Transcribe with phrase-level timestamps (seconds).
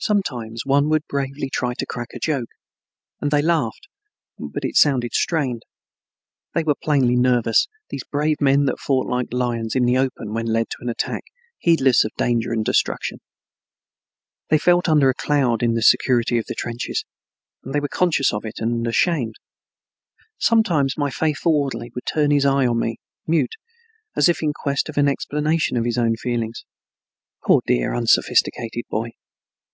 [0.00, 2.50] Sometimes one would bravely try to crack a joke,
[3.20, 3.88] and they laughed,
[4.38, 5.64] but it sounded strained.
[6.54, 10.46] They were plainly nervous, these brave men that fought like lions in the open when
[10.46, 11.24] led to an attack,
[11.58, 13.18] heedless of danger and destruction.
[14.50, 17.04] They felt under a cloud in the security of the trenches,
[17.64, 19.34] and they were conscious of it and ashamed.
[20.38, 23.56] Sometimes my faithful orderly would turn his eye on me, mute,
[24.14, 26.52] as if in quest of an explanation of his own feeling.
[27.44, 29.10] Poor dear unsophisticated boy!